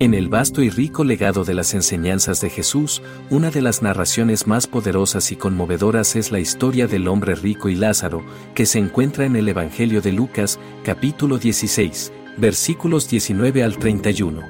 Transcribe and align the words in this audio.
En 0.00 0.14
el 0.14 0.28
vasto 0.28 0.62
y 0.62 0.70
rico 0.70 1.02
legado 1.02 1.42
de 1.42 1.54
las 1.54 1.74
enseñanzas 1.74 2.40
de 2.40 2.50
Jesús, 2.50 3.02
una 3.30 3.50
de 3.50 3.60
las 3.60 3.82
narraciones 3.82 4.46
más 4.46 4.68
poderosas 4.68 5.32
y 5.32 5.36
conmovedoras 5.36 6.14
es 6.14 6.30
la 6.30 6.38
historia 6.38 6.86
del 6.86 7.08
hombre 7.08 7.34
rico 7.34 7.68
y 7.68 7.74
Lázaro, 7.74 8.24
que 8.54 8.64
se 8.64 8.78
encuentra 8.78 9.26
en 9.26 9.34
el 9.34 9.48
Evangelio 9.48 10.00
de 10.00 10.12
Lucas, 10.12 10.60
capítulo 10.84 11.36
16, 11.36 12.12
versículos 12.36 13.10
19 13.10 13.64
al 13.64 13.76
31. 13.76 14.40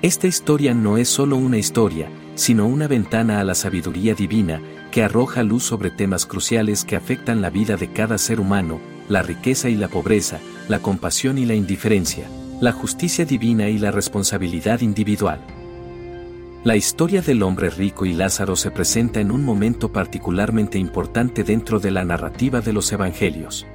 Esta 0.00 0.26
historia 0.26 0.72
no 0.72 0.96
es 0.96 1.10
solo 1.10 1.36
una 1.36 1.58
historia, 1.58 2.08
sino 2.34 2.66
una 2.66 2.88
ventana 2.88 3.40
a 3.40 3.44
la 3.44 3.54
sabiduría 3.54 4.14
divina, 4.14 4.62
que 4.90 5.02
arroja 5.02 5.42
luz 5.42 5.64
sobre 5.64 5.90
temas 5.90 6.24
cruciales 6.24 6.86
que 6.86 6.96
afectan 6.96 7.42
la 7.42 7.50
vida 7.50 7.76
de 7.76 7.92
cada 7.92 8.16
ser 8.16 8.40
humano, 8.40 8.80
la 9.10 9.20
riqueza 9.20 9.68
y 9.68 9.74
la 9.74 9.88
pobreza, 9.88 10.40
la 10.66 10.78
compasión 10.78 11.36
y 11.36 11.44
la 11.44 11.54
indiferencia 11.54 12.26
la 12.60 12.72
justicia 12.72 13.26
divina 13.26 13.68
y 13.68 13.78
la 13.78 13.90
responsabilidad 13.90 14.80
individual. 14.80 15.40
La 16.64 16.74
historia 16.74 17.20
del 17.20 17.42
hombre 17.42 17.68
rico 17.68 18.06
y 18.06 18.14
Lázaro 18.14 18.56
se 18.56 18.70
presenta 18.70 19.20
en 19.20 19.30
un 19.30 19.44
momento 19.44 19.92
particularmente 19.92 20.78
importante 20.78 21.44
dentro 21.44 21.80
de 21.80 21.90
la 21.90 22.04
narrativa 22.04 22.62
de 22.62 22.72
los 22.72 22.90
Evangelios. 22.92 23.66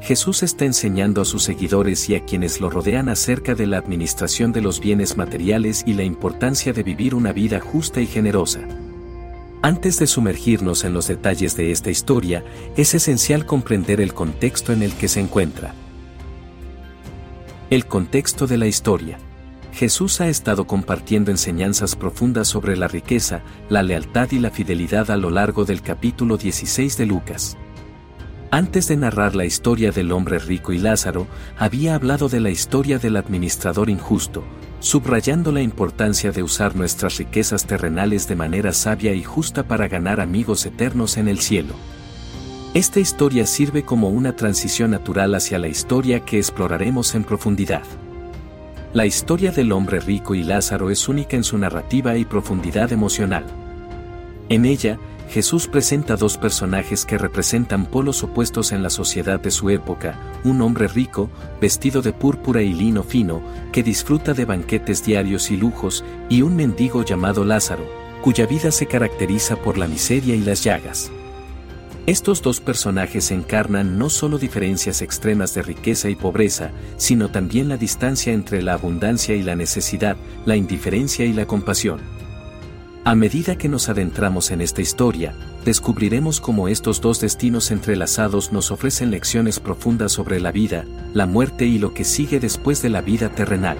Jesús 0.00 0.44
está 0.44 0.64
enseñando 0.64 1.20
a 1.20 1.24
sus 1.24 1.42
seguidores 1.42 2.08
y 2.08 2.14
a 2.14 2.24
quienes 2.24 2.60
lo 2.60 2.70
rodean 2.70 3.08
acerca 3.08 3.56
de 3.56 3.66
la 3.66 3.78
administración 3.78 4.52
de 4.52 4.60
los 4.60 4.78
bienes 4.78 5.16
materiales 5.16 5.82
y 5.84 5.94
la 5.94 6.04
importancia 6.04 6.72
de 6.72 6.84
vivir 6.84 7.16
una 7.16 7.32
vida 7.32 7.58
justa 7.58 8.00
y 8.00 8.06
generosa. 8.06 8.60
Antes 9.60 9.98
de 9.98 10.06
sumergirnos 10.06 10.84
en 10.84 10.94
los 10.94 11.08
detalles 11.08 11.56
de 11.56 11.72
esta 11.72 11.90
historia, 11.90 12.44
es 12.76 12.94
esencial 12.94 13.44
comprender 13.44 14.00
el 14.00 14.14
contexto 14.14 14.72
en 14.72 14.84
el 14.84 14.92
que 14.92 15.08
se 15.08 15.18
encuentra. 15.18 15.74
El 17.70 17.84
contexto 17.84 18.46
de 18.46 18.56
la 18.56 18.66
historia. 18.66 19.18
Jesús 19.74 20.22
ha 20.22 20.28
estado 20.28 20.66
compartiendo 20.66 21.30
enseñanzas 21.30 21.96
profundas 21.96 22.48
sobre 22.48 22.78
la 22.78 22.88
riqueza, 22.88 23.42
la 23.68 23.82
lealtad 23.82 24.30
y 24.30 24.38
la 24.38 24.50
fidelidad 24.50 25.10
a 25.10 25.18
lo 25.18 25.28
largo 25.28 25.66
del 25.66 25.82
capítulo 25.82 26.38
16 26.38 26.96
de 26.96 27.04
Lucas. 27.04 27.58
Antes 28.50 28.88
de 28.88 28.96
narrar 28.96 29.34
la 29.34 29.44
historia 29.44 29.90
del 29.90 30.12
hombre 30.12 30.38
rico 30.38 30.72
y 30.72 30.78
Lázaro, 30.78 31.26
había 31.58 31.94
hablado 31.94 32.30
de 32.30 32.40
la 32.40 32.48
historia 32.48 32.98
del 32.98 33.18
administrador 33.18 33.90
injusto, 33.90 34.44
subrayando 34.80 35.52
la 35.52 35.60
importancia 35.60 36.32
de 36.32 36.42
usar 36.42 36.74
nuestras 36.74 37.18
riquezas 37.18 37.66
terrenales 37.66 38.26
de 38.28 38.36
manera 38.36 38.72
sabia 38.72 39.12
y 39.12 39.22
justa 39.22 39.68
para 39.68 39.88
ganar 39.88 40.20
amigos 40.20 40.64
eternos 40.64 41.18
en 41.18 41.28
el 41.28 41.40
cielo. 41.40 41.74
Esta 42.74 43.00
historia 43.00 43.46
sirve 43.46 43.82
como 43.82 44.10
una 44.10 44.36
transición 44.36 44.90
natural 44.90 45.34
hacia 45.34 45.58
la 45.58 45.68
historia 45.68 46.20
que 46.20 46.36
exploraremos 46.36 47.14
en 47.14 47.24
profundidad. 47.24 47.82
La 48.92 49.06
historia 49.06 49.52
del 49.52 49.72
hombre 49.72 50.00
rico 50.00 50.34
y 50.34 50.42
Lázaro 50.42 50.90
es 50.90 51.08
única 51.08 51.36
en 51.36 51.44
su 51.44 51.56
narrativa 51.56 52.18
y 52.18 52.26
profundidad 52.26 52.92
emocional. 52.92 53.44
En 54.50 54.66
ella, 54.66 54.98
Jesús 55.30 55.66
presenta 55.66 56.16
dos 56.16 56.36
personajes 56.36 57.06
que 57.06 57.16
representan 57.16 57.86
polos 57.86 58.22
opuestos 58.22 58.72
en 58.72 58.82
la 58.82 58.90
sociedad 58.90 59.40
de 59.40 59.50
su 59.50 59.70
época, 59.70 60.18
un 60.44 60.60
hombre 60.60 60.88
rico, 60.88 61.30
vestido 61.60 62.02
de 62.02 62.12
púrpura 62.12 62.60
y 62.60 62.74
lino 62.74 63.02
fino, 63.02 63.40
que 63.72 63.82
disfruta 63.82 64.34
de 64.34 64.44
banquetes 64.44 65.04
diarios 65.04 65.50
y 65.50 65.56
lujos, 65.56 66.04
y 66.28 66.42
un 66.42 66.54
mendigo 66.54 67.02
llamado 67.02 67.44
Lázaro, 67.44 67.86
cuya 68.22 68.46
vida 68.46 68.70
se 68.70 68.86
caracteriza 68.86 69.56
por 69.56 69.78
la 69.78 69.88
miseria 69.88 70.34
y 70.34 70.40
las 70.40 70.62
llagas. 70.64 71.10
Estos 72.08 72.40
dos 72.40 72.62
personajes 72.62 73.30
encarnan 73.30 73.98
no 73.98 74.08
solo 74.08 74.38
diferencias 74.38 75.02
extremas 75.02 75.52
de 75.52 75.60
riqueza 75.60 76.08
y 76.08 76.16
pobreza, 76.16 76.70
sino 76.96 77.28
también 77.28 77.68
la 77.68 77.76
distancia 77.76 78.32
entre 78.32 78.62
la 78.62 78.72
abundancia 78.72 79.36
y 79.36 79.42
la 79.42 79.54
necesidad, 79.56 80.16
la 80.46 80.56
indiferencia 80.56 81.26
y 81.26 81.34
la 81.34 81.44
compasión. 81.44 82.00
A 83.04 83.14
medida 83.14 83.58
que 83.58 83.68
nos 83.68 83.90
adentramos 83.90 84.50
en 84.52 84.62
esta 84.62 84.80
historia, 84.80 85.34
descubriremos 85.66 86.40
cómo 86.40 86.68
estos 86.68 87.02
dos 87.02 87.20
destinos 87.20 87.70
entrelazados 87.70 88.52
nos 88.52 88.70
ofrecen 88.70 89.10
lecciones 89.10 89.60
profundas 89.60 90.10
sobre 90.10 90.40
la 90.40 90.50
vida, 90.50 90.86
la 91.12 91.26
muerte 91.26 91.66
y 91.66 91.78
lo 91.78 91.92
que 91.92 92.04
sigue 92.04 92.40
después 92.40 92.80
de 92.80 92.88
la 92.88 93.02
vida 93.02 93.28
terrenal 93.28 93.76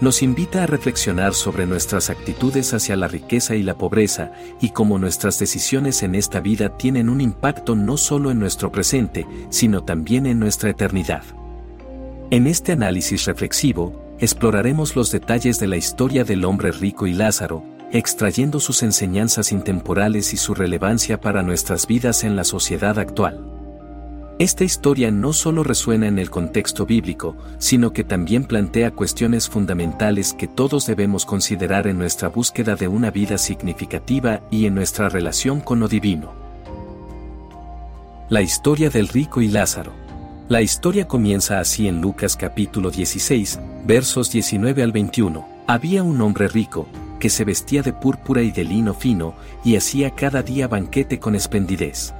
nos 0.00 0.22
invita 0.22 0.62
a 0.62 0.66
reflexionar 0.66 1.34
sobre 1.34 1.66
nuestras 1.66 2.10
actitudes 2.10 2.74
hacia 2.74 2.96
la 2.96 3.08
riqueza 3.08 3.54
y 3.54 3.62
la 3.62 3.78
pobreza 3.78 4.32
y 4.60 4.70
cómo 4.70 4.98
nuestras 4.98 5.38
decisiones 5.38 6.02
en 6.02 6.14
esta 6.14 6.40
vida 6.40 6.76
tienen 6.76 7.08
un 7.08 7.20
impacto 7.20 7.74
no 7.74 7.96
solo 7.96 8.30
en 8.30 8.38
nuestro 8.38 8.70
presente, 8.70 9.26
sino 9.48 9.84
también 9.84 10.26
en 10.26 10.38
nuestra 10.38 10.70
eternidad. 10.70 11.22
En 12.30 12.46
este 12.46 12.72
análisis 12.72 13.24
reflexivo, 13.24 14.16
exploraremos 14.18 14.96
los 14.96 15.10
detalles 15.10 15.58
de 15.60 15.68
la 15.68 15.76
historia 15.76 16.24
del 16.24 16.44
hombre 16.44 16.72
rico 16.72 17.06
y 17.06 17.14
Lázaro, 17.14 17.64
extrayendo 17.92 18.60
sus 18.60 18.82
enseñanzas 18.82 19.52
intemporales 19.52 20.34
y 20.34 20.36
su 20.36 20.54
relevancia 20.54 21.20
para 21.20 21.42
nuestras 21.42 21.86
vidas 21.86 22.24
en 22.24 22.36
la 22.36 22.44
sociedad 22.44 22.98
actual. 22.98 23.55
Esta 24.38 24.64
historia 24.64 25.10
no 25.10 25.32
solo 25.32 25.62
resuena 25.62 26.08
en 26.08 26.18
el 26.18 26.28
contexto 26.28 26.84
bíblico, 26.84 27.38
sino 27.56 27.94
que 27.94 28.04
también 28.04 28.44
plantea 28.44 28.90
cuestiones 28.90 29.48
fundamentales 29.48 30.34
que 30.34 30.46
todos 30.46 30.86
debemos 30.86 31.24
considerar 31.24 31.86
en 31.86 31.96
nuestra 31.96 32.28
búsqueda 32.28 32.76
de 32.76 32.86
una 32.86 33.10
vida 33.10 33.38
significativa 33.38 34.42
y 34.50 34.66
en 34.66 34.74
nuestra 34.74 35.08
relación 35.08 35.60
con 35.60 35.80
lo 35.80 35.88
divino. 35.88 36.34
La 38.28 38.42
historia 38.42 38.90
del 38.90 39.08
rico 39.08 39.40
y 39.40 39.48
Lázaro. 39.48 39.92
La 40.50 40.60
historia 40.60 41.08
comienza 41.08 41.58
así 41.58 41.88
en 41.88 42.02
Lucas 42.02 42.36
capítulo 42.36 42.90
16, 42.90 43.58
versos 43.86 44.30
19 44.30 44.82
al 44.82 44.92
21. 44.92 45.48
Había 45.66 46.02
un 46.02 46.20
hombre 46.20 46.48
rico, 46.48 46.86
que 47.18 47.30
se 47.30 47.46
vestía 47.46 47.80
de 47.80 47.94
púrpura 47.94 48.42
y 48.42 48.50
de 48.50 48.64
lino 48.64 48.92
fino, 48.92 49.34
y 49.64 49.76
hacía 49.76 50.10
cada 50.10 50.42
día 50.42 50.68
banquete 50.68 51.18
con 51.18 51.34
esplendidez. 51.34 52.12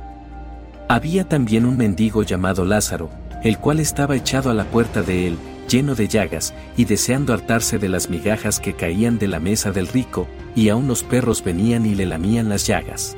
Había 0.89 1.29
también 1.29 1.67
un 1.67 1.77
mendigo 1.77 2.23
llamado 2.23 2.65
Lázaro, 2.65 3.11
el 3.43 3.59
cual 3.59 3.81
estaba 3.81 4.15
echado 4.15 4.51
a 4.51 4.55
la 4.55 4.65
puerta 4.65 5.03
de 5.03 5.27
él, 5.27 5.39
lleno 5.69 5.97
de 5.97 6.07
llagas, 6.07 6.55
y 6.77 6.85
deseando 6.85 7.33
hartarse 7.33 7.79
de 7.79 7.89
las 7.89 8.09
migajas 8.09 8.61
que 8.61 8.75
caían 8.75 9.19
de 9.19 9.27
la 9.27 9.41
mesa 9.41 9.73
del 9.73 9.89
rico, 9.89 10.29
y 10.55 10.69
aun 10.69 10.87
los 10.87 11.03
perros 11.03 11.43
venían 11.43 11.87
y 11.87 11.97
le 11.97 12.07
lamían 12.07 12.49
las 12.49 12.69
llagas. 12.69 13.17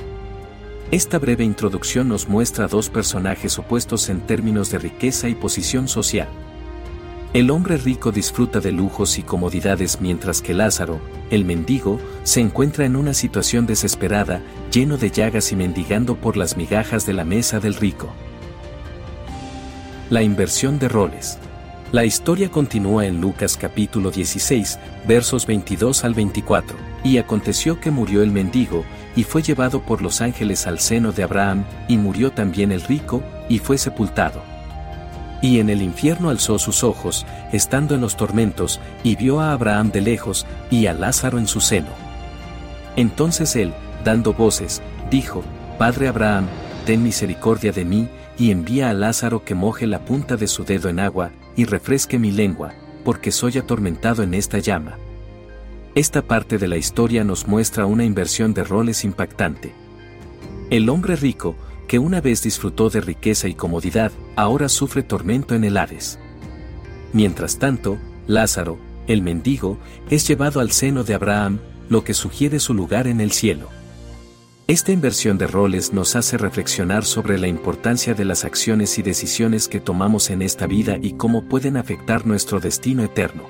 Esta 0.91 1.19
breve 1.19 1.45
introducción 1.45 2.09
nos 2.09 2.27
muestra 2.27 2.69
dos 2.69 2.89
personajes 2.89 3.59
opuestos 3.59 4.09
en 4.09 4.23
términos 4.23 4.71
de 4.71 4.79
riqueza 4.79 5.29
y 5.29 5.35
posición 5.35 5.89
social. 5.89 6.29
El 7.35 7.51
hombre 7.51 7.77
rico 7.77 8.11
disfruta 8.11 8.59
de 8.59 8.73
lujos 8.73 9.19
y 9.19 9.23
comodidades 9.23 10.01
mientras 10.01 10.41
que 10.41 10.55
Lázaro, 10.55 10.99
el 11.31 11.45
mendigo, 11.45 12.01
se 12.23 12.41
encuentra 12.41 12.87
en 12.87 12.97
una 12.97 13.13
situación 13.13 13.67
desesperada, 13.67 14.41
lleno 14.73 14.97
de 14.97 15.11
llagas 15.11 15.53
y 15.53 15.57
mendigando 15.57 16.17
por 16.17 16.39
las 16.39 16.57
migajas 16.57 17.05
de 17.05 17.13
la 17.13 17.27
mesa 17.27 17.61
del 17.61 17.75
rico. 17.75 18.15
La 20.09 20.23
inversión 20.23 20.79
de 20.79 20.89
roles. 20.89 21.39
La 21.93 22.07
historia 22.07 22.51
continúa 22.51 23.05
en 23.05 23.21
Lucas 23.21 23.59
capítulo 23.59 24.11
16, 24.11 24.79
versos 25.07 25.47
22 25.47 26.05
al 26.05 26.15
24, 26.15 26.79
y 27.05 27.19
aconteció 27.19 27.79
que 27.79 27.91
murió 27.91 28.23
el 28.23 28.31
mendigo, 28.31 28.85
y 29.17 29.25
fue 29.25 29.43
llevado 29.43 29.83
por 29.83 30.01
los 30.01 30.23
ángeles 30.23 30.67
al 30.67 30.81
seno 30.81 31.13
de 31.13 31.25
Abraham, 31.25 31.67
y 31.89 31.99
murió 31.99 32.31
también 32.33 32.73
el 32.73 32.81
rico, 32.81 33.23
y 33.51 33.59
fue 33.59 33.77
sepultado. 33.77 34.48
Y 35.41 35.61
en 35.61 35.71
el 35.71 35.83
infierno 35.83 36.31
alzó 36.31 36.59
sus 36.59 36.83
ojos, 36.83 37.27
estando 37.53 37.95
en 37.95 38.01
los 38.01 38.17
tormentos, 38.17 38.81
y 39.05 39.17
vio 39.17 39.41
a 39.41 39.53
Abraham 39.53 39.91
de 39.93 40.01
lejos, 40.01 40.47
y 40.71 40.87
a 40.87 40.95
Lázaro 40.95 41.39
en 41.39 41.47
su 41.47 41.61
seno. 41.61 41.91
Entonces 42.97 43.55
él, 43.55 43.73
dando 44.05 44.33
voces, 44.33 44.83
dijo, 45.11 45.45
Padre 45.79 46.09
Abraham, 46.09 46.47
ten 46.85 47.03
misericordia 47.03 47.71
de 47.71 47.85
mí, 47.85 48.09
y 48.39 48.51
envía 48.51 48.91
a 48.91 48.95
Lázaro 48.95 49.45
que 49.45 49.55
moje 49.55 49.87
la 49.87 50.05
punta 50.05 50.37
de 50.37 50.49
su 50.49 50.65
dedo 50.65 50.89
en 50.89 50.99
agua, 50.99 51.31
y 51.57 51.65
refresque 51.65 52.19
mi 52.19 52.33
lengua, 52.33 52.73
porque 53.05 53.31
soy 53.31 53.59
atormentado 53.59 54.23
en 54.23 54.35
esta 54.35 54.59
llama. 54.59 54.97
Esta 55.95 56.23
parte 56.23 56.59
de 56.59 56.69
la 56.69 56.77
historia 56.77 57.25
nos 57.25 57.49
muestra 57.49 57.87
una 57.87 58.05
inversión 58.05 58.55
de 58.55 58.63
roles 58.63 59.05
impactante. 59.05 59.73
El 60.71 60.89
hombre 60.89 61.17
rico, 61.17 61.57
que 61.89 61.99
una 61.99 62.21
vez 62.21 62.43
disfrutó 62.43 62.91
de 62.91 63.01
riqueza 63.01 63.49
y 63.49 63.55
comodidad, 63.55 64.13
ahora 64.37 64.69
sufre 64.69 65.03
tormento 65.03 65.55
en 65.55 65.65
el 65.65 65.77
Hades. 65.77 66.19
Mientras 67.13 67.59
tanto, 67.59 67.99
Lázaro, 68.27 68.79
el 69.07 69.23
mendigo, 69.23 69.79
es 70.11 70.29
llevado 70.29 70.61
al 70.61 70.71
seno 70.71 71.03
de 71.03 71.15
Abraham, 71.15 71.59
lo 71.89 72.05
que 72.05 72.13
sugiere 72.13 72.61
su 72.61 72.75
lugar 72.75 73.07
en 73.07 73.23
el 73.23 73.33
cielo. 73.33 73.71
Esta 74.67 74.93
inversión 74.93 75.39
de 75.39 75.47
roles 75.47 75.95
nos 75.95 76.15
hace 76.15 76.37
reflexionar 76.37 77.07
sobre 77.07 77.39
la 77.39 77.49
importancia 77.49 78.13
de 78.13 78.27
las 78.27 78.45
acciones 78.45 78.99
y 78.99 79.03
decisiones 79.03 79.67
que 79.67 79.81
tomamos 79.81 80.29
en 80.29 80.43
esta 80.43 80.67
vida 80.67 80.99
y 81.01 81.15
cómo 81.15 81.49
pueden 81.49 81.79
afectar 81.79 82.27
nuestro 82.27 82.61
destino 82.61 83.03
eterno. 83.03 83.45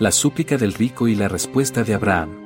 La 0.00 0.10
súplica 0.10 0.56
del 0.56 0.74
rico 0.74 1.06
y 1.06 1.14
la 1.14 1.28
respuesta 1.28 1.84
de 1.84 1.94
Abraham. 1.94 2.41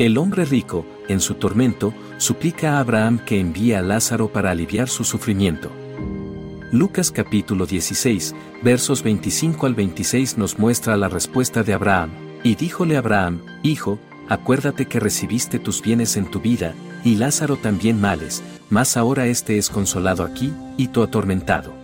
El 0.00 0.16
hombre 0.16 0.46
rico, 0.46 0.86
en 1.08 1.20
su 1.20 1.34
tormento, 1.34 1.92
suplica 2.16 2.72
a 2.72 2.80
Abraham 2.80 3.18
que 3.18 3.38
envíe 3.38 3.74
a 3.74 3.82
Lázaro 3.82 4.32
para 4.32 4.50
aliviar 4.50 4.88
su 4.88 5.04
sufrimiento. 5.04 5.70
Lucas 6.72 7.10
capítulo 7.10 7.66
16, 7.66 8.34
versos 8.62 9.02
25 9.02 9.66
al 9.66 9.74
26 9.74 10.38
nos 10.38 10.58
muestra 10.58 10.96
la 10.96 11.10
respuesta 11.10 11.62
de 11.64 11.74
Abraham. 11.74 12.12
Y 12.42 12.54
díjole 12.54 12.96
Abraham, 12.96 13.42
Hijo, 13.62 13.98
acuérdate 14.30 14.86
que 14.86 15.00
recibiste 15.00 15.58
tus 15.58 15.82
bienes 15.82 16.16
en 16.16 16.30
tu 16.30 16.40
vida, 16.40 16.72
y 17.04 17.16
Lázaro 17.16 17.56
también 17.56 18.00
males, 18.00 18.42
mas 18.70 18.96
ahora 18.96 19.26
éste 19.26 19.58
es 19.58 19.68
consolado 19.68 20.24
aquí, 20.24 20.50
y 20.78 20.88
tú 20.88 21.02
atormentado. 21.02 21.79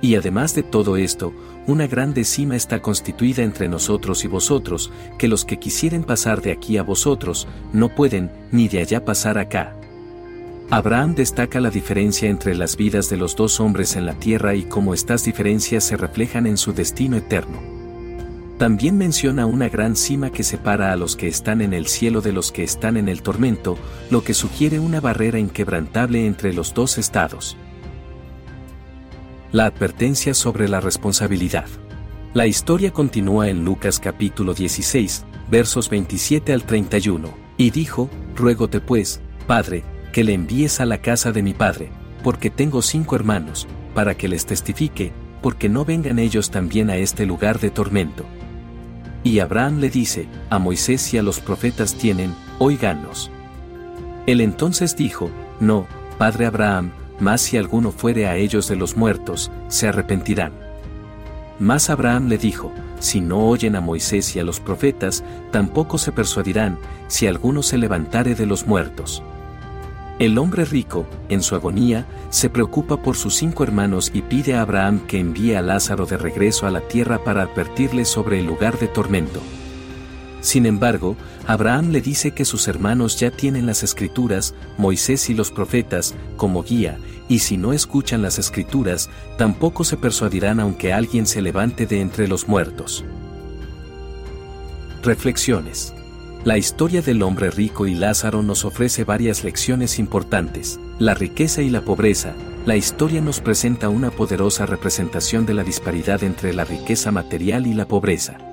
Y 0.00 0.14
además 0.14 0.54
de 0.54 0.62
todo 0.62 0.96
esto, 0.96 1.32
una 1.66 1.86
grande 1.86 2.24
cima 2.24 2.56
está 2.56 2.80
constituida 2.80 3.42
entre 3.42 3.68
nosotros 3.68 4.24
y 4.24 4.28
vosotros, 4.28 4.92
que 5.18 5.28
los 5.28 5.44
que 5.44 5.58
quisieren 5.58 6.04
pasar 6.04 6.40
de 6.40 6.52
aquí 6.52 6.78
a 6.78 6.82
vosotros, 6.82 7.48
no 7.72 7.94
pueden, 7.94 8.30
ni 8.52 8.68
de 8.68 8.80
allá 8.80 9.04
pasar 9.04 9.38
acá. 9.38 9.74
Abraham 10.70 11.14
destaca 11.14 11.60
la 11.60 11.70
diferencia 11.70 12.28
entre 12.28 12.54
las 12.54 12.76
vidas 12.76 13.08
de 13.08 13.16
los 13.16 13.34
dos 13.36 13.58
hombres 13.58 13.96
en 13.96 14.04
la 14.04 14.14
tierra 14.14 14.54
y 14.54 14.64
cómo 14.64 14.92
estas 14.92 15.24
diferencias 15.24 15.84
se 15.84 15.96
reflejan 15.96 16.46
en 16.46 16.58
su 16.58 16.74
destino 16.74 17.16
eterno. 17.16 17.58
También 18.58 18.98
menciona 18.98 19.46
una 19.46 19.68
gran 19.68 19.96
cima 19.96 20.30
que 20.30 20.42
separa 20.42 20.92
a 20.92 20.96
los 20.96 21.16
que 21.16 21.28
están 21.28 21.62
en 21.62 21.72
el 21.72 21.86
cielo 21.86 22.20
de 22.20 22.32
los 22.32 22.52
que 22.52 22.64
están 22.64 22.96
en 22.96 23.08
el 23.08 23.22
tormento, 23.22 23.78
lo 24.10 24.22
que 24.24 24.34
sugiere 24.34 24.78
una 24.78 25.00
barrera 25.00 25.38
inquebrantable 25.38 26.26
entre 26.26 26.52
los 26.52 26.74
dos 26.74 26.98
estados. 26.98 27.56
La 29.50 29.64
advertencia 29.64 30.34
sobre 30.34 30.68
la 30.68 30.78
responsabilidad. 30.78 31.64
La 32.34 32.46
historia 32.46 32.92
continúa 32.92 33.48
en 33.48 33.64
Lucas 33.64 33.98
capítulo 33.98 34.52
16, 34.52 35.24
versos 35.50 35.88
27 35.88 36.52
al 36.52 36.64
31, 36.64 37.32
y 37.56 37.70
dijo, 37.70 38.10
Ruégote 38.36 38.82
pues, 38.82 39.22
Padre, 39.46 39.84
que 40.12 40.22
le 40.22 40.34
envíes 40.34 40.80
a 40.80 40.84
la 40.84 40.98
casa 40.98 41.32
de 41.32 41.42
mi 41.42 41.54
Padre, 41.54 41.88
porque 42.22 42.50
tengo 42.50 42.82
cinco 42.82 43.16
hermanos, 43.16 43.66
para 43.94 44.14
que 44.14 44.28
les 44.28 44.44
testifique, 44.44 45.12
porque 45.40 45.70
no 45.70 45.86
vengan 45.86 46.18
ellos 46.18 46.50
también 46.50 46.90
a 46.90 46.96
este 46.96 47.24
lugar 47.24 47.58
de 47.58 47.70
tormento. 47.70 48.26
Y 49.24 49.38
Abraham 49.38 49.78
le 49.78 49.88
dice, 49.88 50.28
a 50.50 50.58
Moisés 50.58 51.14
y 51.14 51.16
a 51.16 51.22
los 51.22 51.40
profetas 51.40 51.94
tienen, 51.94 52.34
oíganos. 52.58 53.30
Él 54.26 54.42
entonces 54.42 54.94
dijo, 54.94 55.30
No, 55.58 55.86
Padre 56.18 56.44
Abraham, 56.44 56.92
mas 57.20 57.40
si 57.40 57.56
alguno 57.56 57.90
fuere 57.92 58.26
a 58.26 58.36
ellos 58.36 58.68
de 58.68 58.76
los 58.76 58.96
muertos, 58.96 59.50
se 59.68 59.88
arrepentirán. 59.88 60.52
Mas 61.58 61.90
Abraham 61.90 62.28
le 62.28 62.38
dijo, 62.38 62.72
si 63.00 63.20
no 63.20 63.46
oyen 63.46 63.76
a 63.76 63.80
Moisés 63.80 64.34
y 64.36 64.38
a 64.38 64.44
los 64.44 64.60
profetas, 64.60 65.24
tampoco 65.50 65.98
se 65.98 66.12
persuadirán, 66.12 66.78
si 67.08 67.26
alguno 67.26 67.62
se 67.62 67.78
levantare 67.78 68.34
de 68.34 68.46
los 68.46 68.66
muertos. 68.66 69.22
El 70.18 70.36
hombre 70.38 70.64
rico, 70.64 71.06
en 71.28 71.42
su 71.42 71.54
agonía, 71.54 72.04
se 72.30 72.50
preocupa 72.50 73.02
por 73.02 73.16
sus 73.16 73.36
cinco 73.36 73.62
hermanos 73.62 74.10
y 74.12 74.22
pide 74.22 74.54
a 74.54 74.62
Abraham 74.62 75.00
que 75.06 75.20
envíe 75.20 75.54
a 75.54 75.62
Lázaro 75.62 76.06
de 76.06 76.16
regreso 76.16 76.66
a 76.66 76.70
la 76.70 76.80
tierra 76.80 77.22
para 77.22 77.42
advertirle 77.42 78.04
sobre 78.04 78.40
el 78.40 78.46
lugar 78.46 78.78
de 78.78 78.88
tormento. 78.88 79.40
Sin 80.40 80.66
embargo, 80.66 81.16
Abraham 81.46 81.90
le 81.90 82.00
dice 82.00 82.32
que 82.32 82.44
sus 82.44 82.68
hermanos 82.68 83.18
ya 83.18 83.30
tienen 83.30 83.66
las 83.66 83.82
escrituras, 83.82 84.54
Moisés 84.76 85.28
y 85.30 85.34
los 85.34 85.50
profetas, 85.50 86.14
como 86.36 86.62
guía, 86.62 86.98
y 87.28 87.40
si 87.40 87.56
no 87.56 87.72
escuchan 87.72 88.22
las 88.22 88.38
escrituras, 88.38 89.10
tampoco 89.36 89.84
se 89.84 89.96
persuadirán 89.96 90.60
aunque 90.60 90.92
alguien 90.92 91.26
se 91.26 91.42
levante 91.42 91.86
de 91.86 92.00
entre 92.00 92.28
los 92.28 92.48
muertos. 92.48 93.04
Reflexiones. 95.02 95.94
La 96.44 96.56
historia 96.56 97.02
del 97.02 97.22
hombre 97.22 97.50
rico 97.50 97.86
y 97.86 97.94
Lázaro 97.94 98.42
nos 98.42 98.64
ofrece 98.64 99.04
varias 99.04 99.42
lecciones 99.42 99.98
importantes. 99.98 100.78
La 100.98 101.14
riqueza 101.14 101.62
y 101.62 101.70
la 101.70 101.82
pobreza. 101.82 102.34
La 102.64 102.76
historia 102.76 103.20
nos 103.20 103.40
presenta 103.40 103.88
una 103.88 104.10
poderosa 104.10 104.64
representación 104.64 105.46
de 105.46 105.54
la 105.54 105.64
disparidad 105.64 106.22
entre 106.22 106.54
la 106.54 106.64
riqueza 106.64 107.10
material 107.10 107.66
y 107.66 107.74
la 107.74 107.86
pobreza. 107.86 108.47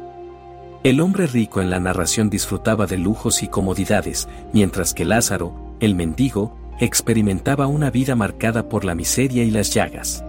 El 0.86 1.02
hombre 1.02 1.26
rico 1.26 1.62
en 1.62 1.72
la 1.72 1.80
narración 1.80 2.30
disfrutaba 2.30 2.86
de 2.86 3.00
lujos 3.00 3.42
y 3.42 3.48
comodidades, 3.48 4.28
mientras 4.54 4.94
que 4.94 5.04
Lázaro, 5.04 5.76
el 5.80 5.96
mendigo, 5.96 6.56
experimentaba 6.80 7.66
una 7.66 7.90
vida 7.90 8.16
marcada 8.16 8.70
por 8.70 8.86
la 8.86 8.94
miseria 8.94 9.44
y 9.44 9.50
las 9.50 9.74
llagas. 9.74 10.24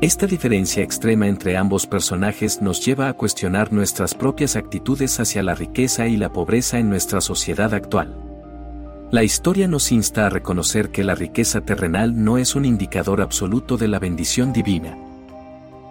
Esta 0.00 0.26
diferencia 0.26 0.82
extrema 0.82 1.28
entre 1.28 1.56
ambos 1.56 1.86
personajes 1.86 2.60
nos 2.60 2.84
lleva 2.84 3.08
a 3.08 3.12
cuestionar 3.12 3.72
nuestras 3.72 4.12
propias 4.12 4.56
actitudes 4.56 5.20
hacia 5.20 5.44
la 5.44 5.54
riqueza 5.54 6.08
y 6.08 6.16
la 6.16 6.32
pobreza 6.32 6.80
en 6.80 6.90
nuestra 6.90 7.20
sociedad 7.20 7.72
actual. 7.72 8.16
La 9.12 9.22
historia 9.22 9.68
nos 9.68 9.92
insta 9.92 10.26
a 10.26 10.30
reconocer 10.30 10.90
que 10.90 11.04
la 11.04 11.14
riqueza 11.14 11.60
terrenal 11.60 12.24
no 12.24 12.38
es 12.38 12.56
un 12.56 12.64
indicador 12.64 13.20
absoluto 13.20 13.76
de 13.76 13.86
la 13.86 14.00
bendición 14.00 14.52
divina, 14.52 14.98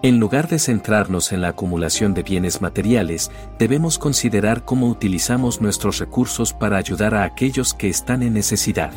en 0.01 0.20
lugar 0.20 0.48
de 0.48 0.60
centrarnos 0.60 1.34
en 1.34 1.41
la 1.41 1.50
acumulación 1.50 2.13
de 2.13 2.24
bienes 2.24 2.62
materiales, 2.62 3.32
debemos 3.58 4.00
considerar 4.00 4.63
cómo 4.63 4.88
utilizamos 4.88 5.60
nuestros 5.60 6.00
recursos 6.00 6.53
para 6.53 6.77
ayudar 6.77 7.15
a 7.15 7.24
aquellos 7.24 7.74
que 7.74 7.89
están 7.89 8.24
en 8.24 8.34
necesidad. 8.34 8.91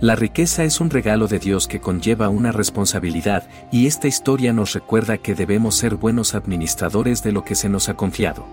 La 0.00 0.14
riqueza 0.14 0.62
es 0.62 0.80
un 0.80 0.90
regalo 0.90 1.26
de 1.26 1.40
Dios 1.40 1.66
que 1.66 1.80
conlleva 1.80 2.28
una 2.28 2.52
responsabilidad 2.52 3.48
y 3.72 3.88
esta 3.88 4.06
historia 4.06 4.52
nos 4.52 4.72
recuerda 4.72 5.18
que 5.18 5.34
debemos 5.34 5.74
ser 5.74 5.96
buenos 5.96 6.36
administradores 6.36 7.24
de 7.24 7.32
lo 7.32 7.44
que 7.44 7.56
se 7.56 7.68
nos 7.68 7.88
ha 7.88 7.94
confiado. 7.94 8.46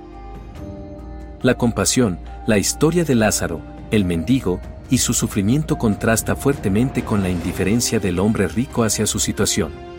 La 1.43 1.55
compasión, 1.55 2.17
la 2.47 2.57
historia 2.57 3.05
de 3.05 3.13
Lázaro, 3.13 3.61
el 3.91 4.05
mendigo, 4.05 4.59
y 4.89 4.97
su 4.99 5.13
sufrimiento 5.13 5.77
contrasta 5.77 6.35
fuertemente 6.35 7.03
con 7.03 7.21
la 7.21 7.29
indiferencia 7.29 7.99
del 7.99 8.19
hombre 8.19 8.47
rico 8.47 8.83
hacia 8.83 9.05
su 9.05 9.19
situación. 9.19 9.94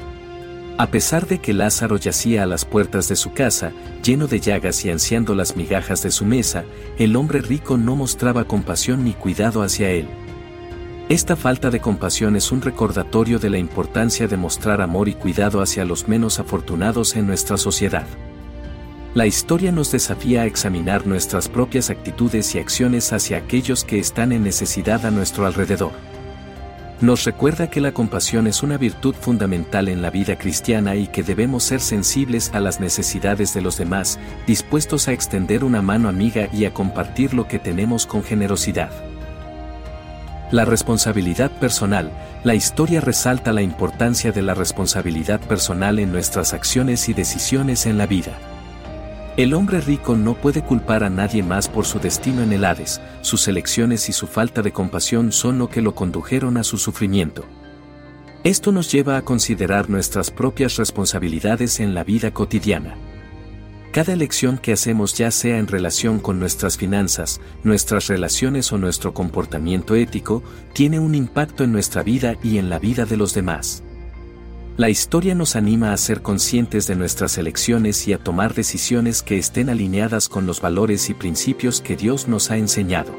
A 0.78 0.88
pesar 0.88 1.26
de 1.26 1.38
que 1.38 1.54
Lázaro 1.54 1.96
yacía 1.96 2.42
a 2.42 2.46
las 2.46 2.66
puertas 2.66 3.08
de 3.08 3.16
su 3.16 3.32
casa, 3.32 3.72
lleno 4.02 4.26
de 4.26 4.40
llagas 4.40 4.84
y 4.84 4.90
ansiando 4.90 5.34
las 5.34 5.56
migajas 5.56 6.02
de 6.02 6.10
su 6.10 6.26
mesa, 6.26 6.64
el 6.98 7.16
hombre 7.16 7.40
rico 7.40 7.78
no 7.78 7.96
mostraba 7.96 8.44
compasión 8.44 9.02
ni 9.02 9.14
cuidado 9.14 9.62
hacia 9.62 9.88
él. 9.90 10.06
Esta 11.08 11.34
falta 11.34 11.70
de 11.70 11.80
compasión 11.80 12.36
es 12.36 12.52
un 12.52 12.60
recordatorio 12.60 13.38
de 13.38 13.48
la 13.48 13.56
importancia 13.56 14.28
de 14.28 14.36
mostrar 14.36 14.82
amor 14.82 15.08
y 15.08 15.14
cuidado 15.14 15.62
hacia 15.62 15.86
los 15.86 16.08
menos 16.08 16.40
afortunados 16.40 17.16
en 17.16 17.26
nuestra 17.26 17.56
sociedad. 17.56 18.06
La 19.14 19.24
historia 19.24 19.72
nos 19.72 19.92
desafía 19.92 20.42
a 20.42 20.46
examinar 20.46 21.06
nuestras 21.06 21.48
propias 21.48 21.88
actitudes 21.88 22.54
y 22.54 22.58
acciones 22.58 23.14
hacia 23.14 23.38
aquellos 23.38 23.82
que 23.82 23.98
están 23.98 24.30
en 24.30 24.42
necesidad 24.42 25.06
a 25.06 25.10
nuestro 25.10 25.46
alrededor. 25.46 25.92
Nos 27.00 27.24
recuerda 27.24 27.68
que 27.68 27.82
la 27.82 27.92
compasión 27.92 28.46
es 28.46 28.62
una 28.62 28.78
virtud 28.78 29.14
fundamental 29.14 29.88
en 29.88 30.00
la 30.00 30.10
vida 30.10 30.36
cristiana 30.38 30.96
y 30.96 31.08
que 31.08 31.22
debemos 31.22 31.62
ser 31.62 31.80
sensibles 31.80 32.50
a 32.54 32.60
las 32.60 32.80
necesidades 32.80 33.52
de 33.52 33.60
los 33.60 33.76
demás, 33.76 34.18
dispuestos 34.46 35.06
a 35.08 35.12
extender 35.12 35.62
una 35.62 35.82
mano 35.82 36.08
amiga 36.08 36.48
y 36.54 36.64
a 36.64 36.72
compartir 36.72 37.34
lo 37.34 37.48
que 37.48 37.58
tenemos 37.58 38.06
con 38.06 38.24
generosidad. 38.24 38.90
La 40.50 40.64
responsabilidad 40.64 41.50
personal. 41.50 42.10
La 42.44 42.54
historia 42.54 43.00
resalta 43.00 43.52
la 43.52 43.62
importancia 43.62 44.32
de 44.32 44.42
la 44.42 44.54
responsabilidad 44.54 45.40
personal 45.40 45.98
en 45.98 46.12
nuestras 46.12 46.54
acciones 46.54 47.08
y 47.08 47.14
decisiones 47.14 47.84
en 47.84 47.98
la 47.98 48.06
vida. 48.06 48.38
El 49.36 49.52
hombre 49.52 49.82
rico 49.82 50.16
no 50.16 50.32
puede 50.32 50.62
culpar 50.62 51.04
a 51.04 51.10
nadie 51.10 51.42
más 51.42 51.68
por 51.68 51.84
su 51.84 51.98
destino 51.98 52.42
en 52.42 52.54
el 52.54 52.64
Hades, 52.64 53.02
sus 53.20 53.48
elecciones 53.48 54.08
y 54.08 54.14
su 54.14 54.26
falta 54.26 54.62
de 54.62 54.72
compasión 54.72 55.30
son 55.30 55.58
lo 55.58 55.68
que 55.68 55.82
lo 55.82 55.94
condujeron 55.94 56.56
a 56.56 56.64
su 56.64 56.78
sufrimiento. 56.78 57.44
Esto 58.44 58.72
nos 58.72 58.90
lleva 58.90 59.18
a 59.18 59.22
considerar 59.22 59.90
nuestras 59.90 60.30
propias 60.30 60.76
responsabilidades 60.76 61.80
en 61.80 61.94
la 61.94 62.02
vida 62.02 62.30
cotidiana. 62.30 62.96
Cada 63.92 64.14
elección 64.14 64.56
que 64.56 64.72
hacemos 64.72 65.12
ya 65.12 65.30
sea 65.30 65.58
en 65.58 65.66
relación 65.66 66.18
con 66.18 66.40
nuestras 66.40 66.78
finanzas, 66.78 67.38
nuestras 67.62 68.06
relaciones 68.06 68.72
o 68.72 68.78
nuestro 68.78 69.12
comportamiento 69.12 69.96
ético, 69.96 70.42
tiene 70.72 70.98
un 70.98 71.14
impacto 71.14 71.62
en 71.62 71.72
nuestra 71.72 72.02
vida 72.02 72.36
y 72.42 72.56
en 72.56 72.70
la 72.70 72.78
vida 72.78 73.04
de 73.04 73.18
los 73.18 73.34
demás. 73.34 73.82
La 74.76 74.90
historia 74.90 75.34
nos 75.34 75.56
anima 75.56 75.94
a 75.94 75.96
ser 75.96 76.20
conscientes 76.20 76.86
de 76.86 76.96
nuestras 76.96 77.38
elecciones 77.38 78.06
y 78.08 78.12
a 78.12 78.18
tomar 78.18 78.52
decisiones 78.52 79.22
que 79.22 79.38
estén 79.38 79.70
alineadas 79.70 80.28
con 80.28 80.44
los 80.44 80.60
valores 80.60 81.08
y 81.08 81.14
principios 81.14 81.80
que 81.80 81.96
Dios 81.96 82.28
nos 82.28 82.50
ha 82.50 82.58
enseñado. 82.58 83.14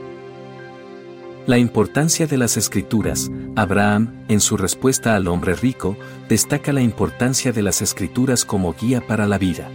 La 1.47 1.57
importancia 1.57 2.27
de 2.27 2.37
las 2.37 2.57
escrituras, 2.57 3.31
Abraham, 3.55 4.23
en 4.27 4.39
su 4.39 4.55
respuesta 4.55 5.15
al 5.15 5.27
hombre 5.27 5.55
rico, 5.55 5.97
destaca 6.29 6.71
la 6.73 6.81
importancia 6.81 7.51
de 7.51 7.63
las 7.63 7.81
escrituras 7.81 8.45
como 8.45 8.73
guía 8.73 9.07
para 9.07 9.25
la 9.25 9.39
vida. 9.39 9.67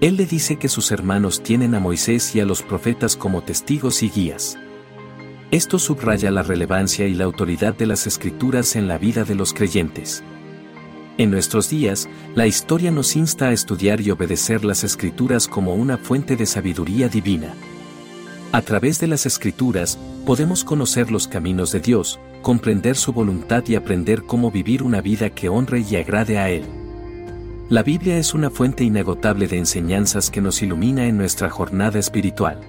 Él 0.00 0.16
le 0.16 0.26
dice 0.26 0.56
que 0.56 0.68
sus 0.68 0.90
hermanos 0.90 1.40
tienen 1.44 1.76
a 1.76 1.78
Moisés 1.78 2.34
y 2.34 2.40
a 2.40 2.44
los 2.44 2.62
profetas 2.62 3.14
como 3.14 3.42
testigos 3.42 4.02
y 4.02 4.10
guías. 4.10 4.58
Esto 5.52 5.78
subraya 5.78 6.32
la 6.32 6.42
relevancia 6.42 7.06
y 7.06 7.14
la 7.14 7.26
autoridad 7.26 7.76
de 7.76 7.86
las 7.86 8.08
escrituras 8.08 8.74
en 8.74 8.88
la 8.88 8.98
vida 8.98 9.22
de 9.22 9.36
los 9.36 9.52
creyentes. 9.52 10.24
En 11.20 11.30
nuestros 11.30 11.68
días, 11.68 12.08
la 12.34 12.46
historia 12.46 12.90
nos 12.90 13.14
insta 13.14 13.48
a 13.48 13.52
estudiar 13.52 14.00
y 14.00 14.10
obedecer 14.10 14.64
las 14.64 14.84
escrituras 14.84 15.48
como 15.48 15.74
una 15.74 15.98
fuente 15.98 16.34
de 16.34 16.46
sabiduría 16.46 17.10
divina. 17.10 17.52
A 18.52 18.62
través 18.62 18.98
de 19.00 19.06
las 19.06 19.26
escrituras, 19.26 19.98
podemos 20.24 20.64
conocer 20.64 21.10
los 21.10 21.28
caminos 21.28 21.72
de 21.72 21.80
Dios, 21.80 22.18
comprender 22.40 22.96
su 22.96 23.12
voluntad 23.12 23.62
y 23.68 23.74
aprender 23.74 24.22
cómo 24.22 24.50
vivir 24.50 24.82
una 24.82 25.02
vida 25.02 25.28
que 25.28 25.50
honre 25.50 25.80
y 25.80 25.96
agrade 25.96 26.38
a 26.38 26.48
Él. 26.48 26.64
La 27.68 27.82
Biblia 27.82 28.16
es 28.16 28.32
una 28.32 28.48
fuente 28.48 28.82
inagotable 28.82 29.46
de 29.46 29.58
enseñanzas 29.58 30.30
que 30.30 30.40
nos 30.40 30.62
ilumina 30.62 31.04
en 31.04 31.18
nuestra 31.18 31.50
jornada 31.50 31.98
espiritual. 31.98 32.62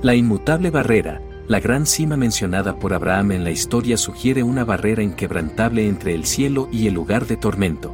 La 0.00 0.14
inmutable 0.14 0.70
barrera, 0.70 1.20
la 1.50 1.58
gran 1.58 1.84
cima 1.84 2.16
mencionada 2.16 2.76
por 2.76 2.94
Abraham 2.94 3.32
en 3.32 3.42
la 3.42 3.50
historia 3.50 3.96
sugiere 3.96 4.44
una 4.44 4.64
barrera 4.64 5.02
inquebrantable 5.02 5.88
entre 5.88 6.14
el 6.14 6.24
cielo 6.24 6.68
y 6.70 6.86
el 6.86 6.94
lugar 6.94 7.26
de 7.26 7.36
tormento. 7.36 7.92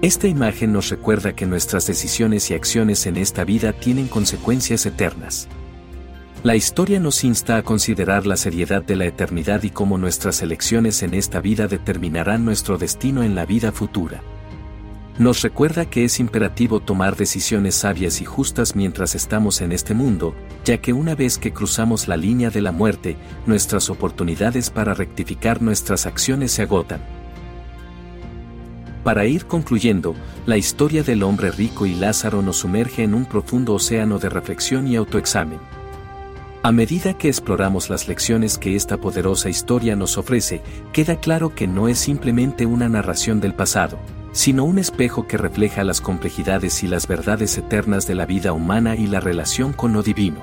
Esta 0.00 0.28
imagen 0.28 0.72
nos 0.72 0.88
recuerda 0.88 1.34
que 1.34 1.44
nuestras 1.44 1.88
decisiones 1.88 2.52
y 2.52 2.54
acciones 2.54 3.04
en 3.06 3.16
esta 3.16 3.42
vida 3.42 3.72
tienen 3.72 4.06
consecuencias 4.06 4.86
eternas. 4.86 5.48
La 6.44 6.54
historia 6.54 7.00
nos 7.00 7.24
insta 7.24 7.56
a 7.56 7.64
considerar 7.64 8.26
la 8.26 8.36
seriedad 8.36 8.84
de 8.84 8.94
la 8.94 9.06
eternidad 9.06 9.64
y 9.64 9.70
cómo 9.70 9.98
nuestras 9.98 10.40
elecciones 10.40 11.02
en 11.02 11.14
esta 11.14 11.40
vida 11.40 11.66
determinarán 11.66 12.44
nuestro 12.44 12.78
destino 12.78 13.24
en 13.24 13.34
la 13.34 13.44
vida 13.44 13.72
futura 13.72 14.22
nos 15.18 15.42
recuerda 15.42 15.84
que 15.84 16.04
es 16.04 16.20
imperativo 16.20 16.80
tomar 16.80 17.16
decisiones 17.16 17.74
sabias 17.74 18.22
y 18.22 18.24
justas 18.24 18.74
mientras 18.74 19.14
estamos 19.14 19.60
en 19.60 19.72
este 19.72 19.92
mundo, 19.92 20.34
ya 20.64 20.78
que 20.78 20.94
una 20.94 21.14
vez 21.14 21.36
que 21.36 21.52
cruzamos 21.52 22.08
la 22.08 22.16
línea 22.16 22.48
de 22.48 22.62
la 22.62 22.72
muerte, 22.72 23.16
nuestras 23.46 23.90
oportunidades 23.90 24.70
para 24.70 24.94
rectificar 24.94 25.60
nuestras 25.60 26.06
acciones 26.06 26.52
se 26.52 26.62
agotan. 26.62 27.02
Para 29.04 29.26
ir 29.26 29.46
concluyendo, 29.46 30.14
la 30.46 30.56
historia 30.56 31.02
del 31.02 31.24
hombre 31.24 31.50
rico 31.50 31.84
y 31.84 31.94
Lázaro 31.94 32.40
nos 32.40 32.58
sumerge 32.58 33.02
en 33.02 33.14
un 33.14 33.26
profundo 33.26 33.74
océano 33.74 34.18
de 34.18 34.30
reflexión 34.30 34.86
y 34.86 34.96
autoexamen. 34.96 35.58
A 36.62 36.72
medida 36.72 37.18
que 37.18 37.28
exploramos 37.28 37.90
las 37.90 38.06
lecciones 38.08 38.56
que 38.56 38.76
esta 38.76 38.96
poderosa 38.96 39.50
historia 39.50 39.94
nos 39.96 40.16
ofrece, 40.16 40.62
queda 40.92 41.16
claro 41.16 41.54
que 41.54 41.66
no 41.66 41.88
es 41.88 41.98
simplemente 41.98 42.64
una 42.64 42.88
narración 42.88 43.40
del 43.40 43.52
pasado, 43.52 43.98
sino 44.32 44.64
un 44.64 44.78
espejo 44.78 45.26
que 45.26 45.36
refleja 45.36 45.84
las 45.84 46.00
complejidades 46.00 46.82
y 46.82 46.88
las 46.88 47.06
verdades 47.06 47.56
eternas 47.58 48.06
de 48.06 48.14
la 48.14 48.26
vida 48.26 48.52
humana 48.52 48.96
y 48.96 49.06
la 49.06 49.20
relación 49.20 49.72
con 49.72 49.92
lo 49.92 50.02
divino. 50.02 50.42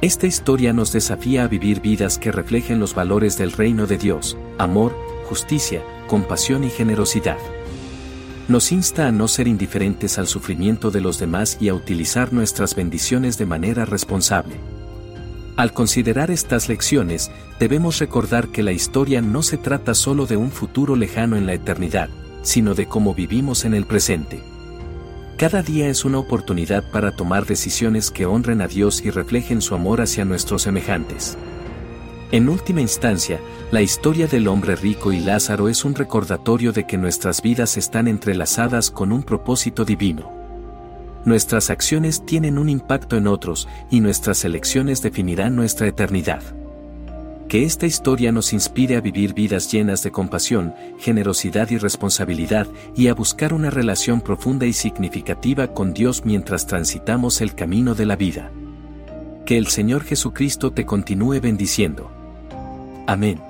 Esta 0.00 0.26
historia 0.26 0.72
nos 0.72 0.92
desafía 0.92 1.44
a 1.44 1.48
vivir 1.48 1.80
vidas 1.80 2.18
que 2.18 2.32
reflejen 2.32 2.80
los 2.80 2.94
valores 2.94 3.36
del 3.36 3.52
reino 3.52 3.86
de 3.86 3.98
Dios, 3.98 4.36
amor, 4.58 4.96
justicia, 5.26 5.82
compasión 6.06 6.64
y 6.64 6.70
generosidad. 6.70 7.38
Nos 8.48 8.72
insta 8.72 9.06
a 9.06 9.12
no 9.12 9.28
ser 9.28 9.46
indiferentes 9.46 10.18
al 10.18 10.26
sufrimiento 10.26 10.90
de 10.90 11.00
los 11.00 11.18
demás 11.20 11.58
y 11.60 11.68
a 11.68 11.74
utilizar 11.74 12.32
nuestras 12.32 12.74
bendiciones 12.74 13.38
de 13.38 13.46
manera 13.46 13.84
responsable. 13.84 14.56
Al 15.56 15.72
considerar 15.74 16.30
estas 16.30 16.68
lecciones, 16.68 17.30
debemos 17.60 17.98
recordar 17.98 18.48
que 18.48 18.62
la 18.62 18.72
historia 18.72 19.20
no 19.20 19.42
se 19.42 19.58
trata 19.58 19.94
solo 19.94 20.24
de 20.24 20.36
un 20.36 20.50
futuro 20.50 20.96
lejano 20.96 21.36
en 21.36 21.46
la 21.46 21.52
eternidad, 21.52 22.08
sino 22.42 22.74
de 22.74 22.86
cómo 22.86 23.14
vivimos 23.14 23.64
en 23.64 23.74
el 23.74 23.86
presente. 23.86 24.42
Cada 25.36 25.62
día 25.62 25.88
es 25.88 26.04
una 26.04 26.18
oportunidad 26.18 26.84
para 26.90 27.12
tomar 27.12 27.46
decisiones 27.46 28.10
que 28.10 28.26
honren 28.26 28.60
a 28.60 28.68
Dios 28.68 29.02
y 29.04 29.10
reflejen 29.10 29.62
su 29.62 29.74
amor 29.74 30.00
hacia 30.00 30.24
nuestros 30.24 30.62
semejantes. 30.62 31.38
En 32.30 32.48
última 32.48 32.80
instancia, 32.80 33.40
la 33.72 33.82
historia 33.82 34.26
del 34.26 34.48
hombre 34.48 34.76
rico 34.76 35.12
y 35.12 35.18
Lázaro 35.18 35.68
es 35.68 35.84
un 35.84 35.94
recordatorio 35.94 36.72
de 36.72 36.86
que 36.86 36.98
nuestras 36.98 37.42
vidas 37.42 37.76
están 37.76 38.06
entrelazadas 38.06 38.90
con 38.90 39.12
un 39.12 39.22
propósito 39.22 39.84
divino. 39.84 40.30
Nuestras 41.24 41.70
acciones 41.70 42.24
tienen 42.24 42.58
un 42.58 42.68
impacto 42.68 43.16
en 43.16 43.26
otros 43.26 43.66
y 43.90 44.00
nuestras 44.00 44.44
elecciones 44.44 45.02
definirán 45.02 45.56
nuestra 45.56 45.86
eternidad 45.88 46.59
que 47.50 47.64
esta 47.64 47.84
historia 47.84 48.30
nos 48.30 48.52
inspire 48.52 48.94
a 48.94 49.00
vivir 49.00 49.34
vidas 49.34 49.72
llenas 49.72 50.04
de 50.04 50.12
compasión, 50.12 50.72
generosidad 51.00 51.68
y 51.70 51.78
responsabilidad, 51.78 52.68
y 52.94 53.08
a 53.08 53.14
buscar 53.14 53.52
una 53.52 53.70
relación 53.70 54.20
profunda 54.20 54.66
y 54.66 54.72
significativa 54.72 55.74
con 55.74 55.92
Dios 55.92 56.24
mientras 56.24 56.68
transitamos 56.68 57.40
el 57.40 57.56
camino 57.56 57.96
de 57.96 58.06
la 58.06 58.14
vida. 58.14 58.52
Que 59.44 59.58
el 59.58 59.66
Señor 59.66 60.04
Jesucristo 60.04 60.70
te 60.70 60.86
continúe 60.86 61.40
bendiciendo. 61.40 62.08
Amén. 63.08 63.49